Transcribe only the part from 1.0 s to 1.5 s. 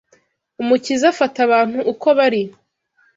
afata